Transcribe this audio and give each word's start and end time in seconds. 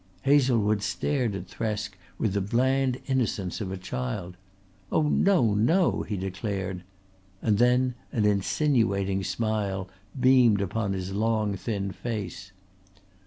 Hazlewood 0.23 0.81
stared 0.81 1.35
at 1.35 1.45
Thresk 1.47 1.91
with 2.17 2.33
the 2.33 2.41
bland 2.41 2.99
innocence 3.05 3.61
of 3.61 3.71
a 3.71 3.77
child. 3.77 4.35
"Oh 4.91 5.03
no, 5.03 5.53
no," 5.53 6.01
he 6.01 6.17
declared, 6.17 6.81
and 7.39 7.59
then 7.59 7.93
an 8.11 8.25
insinuating 8.25 9.23
smile 9.23 9.87
beamed 10.19 10.59
upon 10.59 10.93
his 10.93 11.13
long 11.13 11.55
thin 11.55 11.91
face. 11.91 12.51